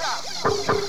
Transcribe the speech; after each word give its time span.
Chop, 0.00 0.79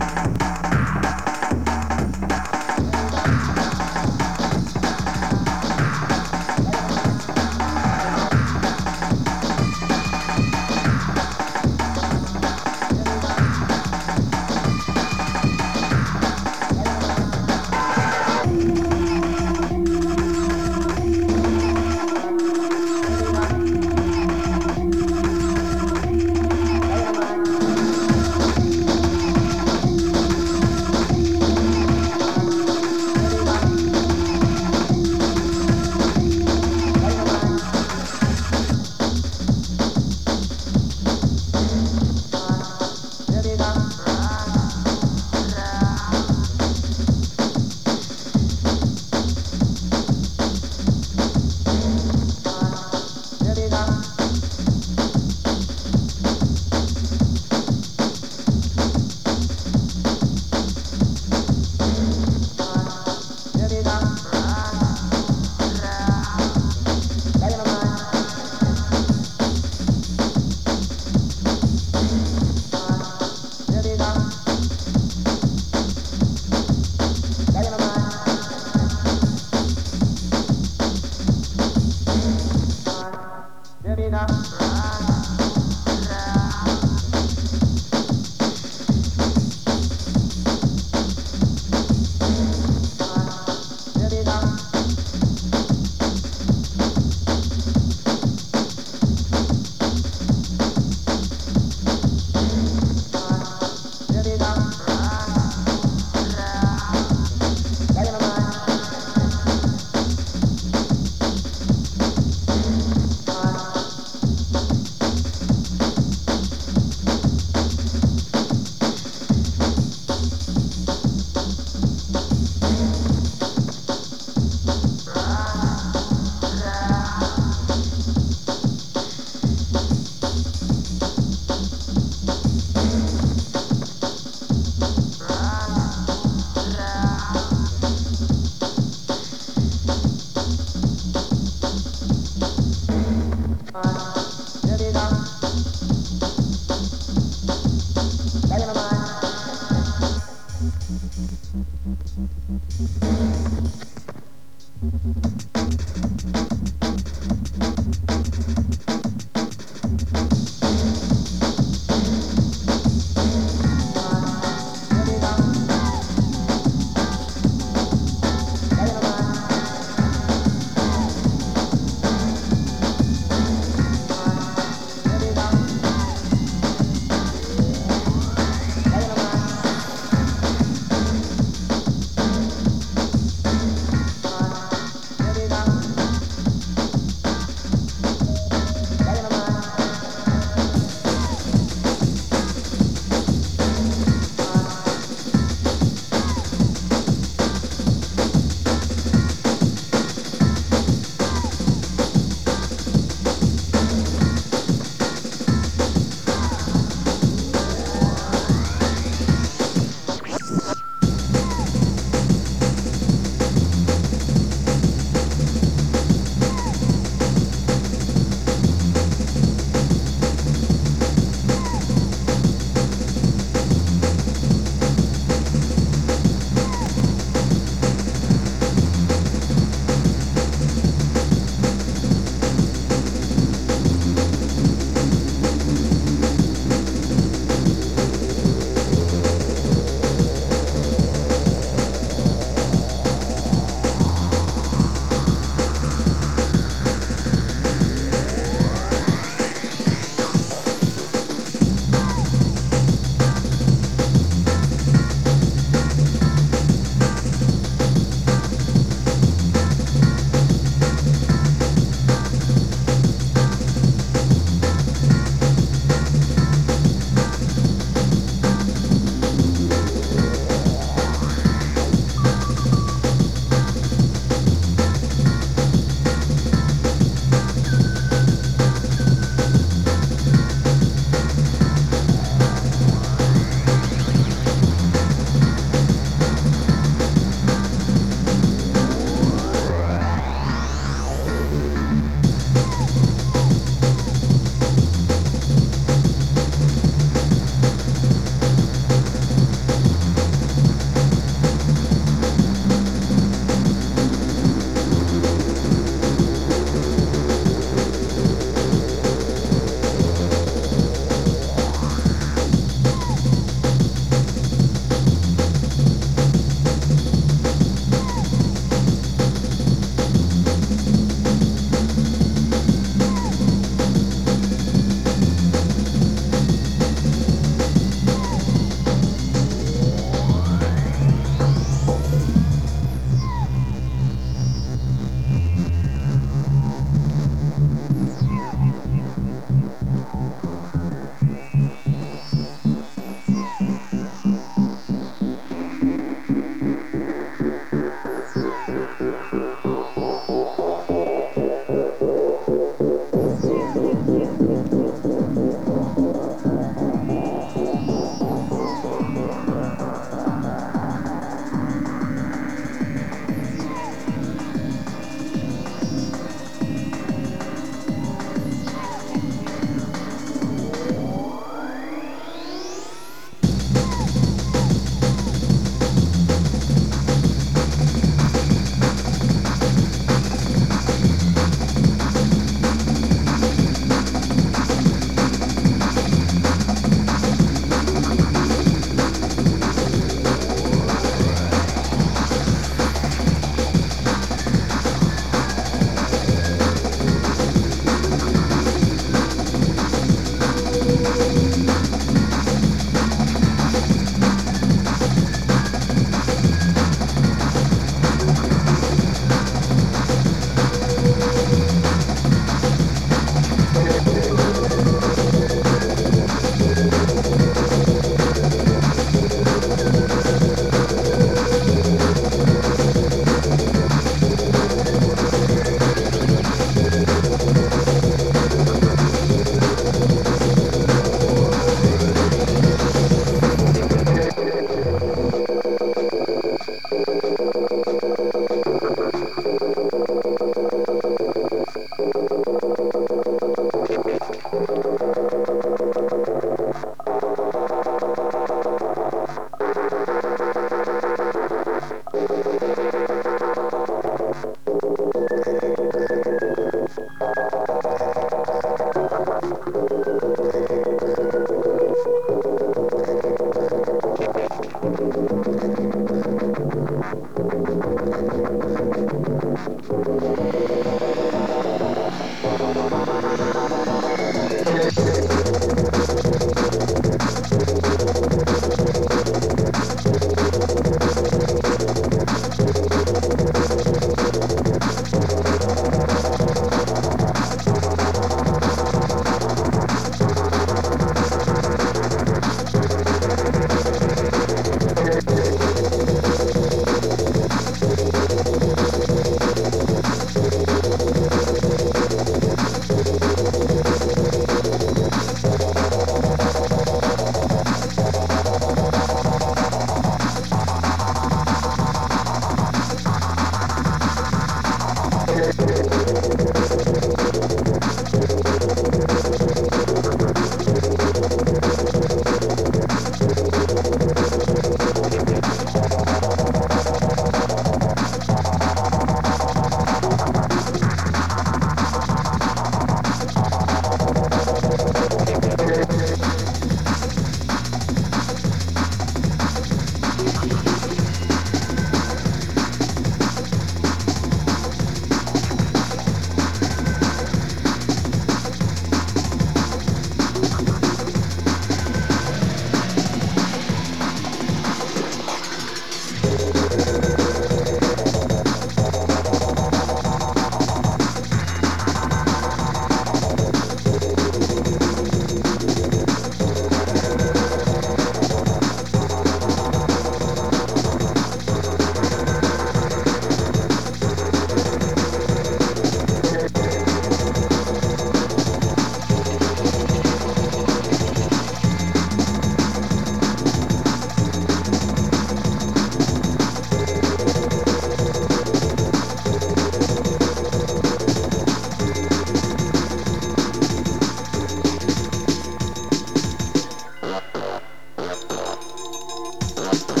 Stop. 599.73 600.00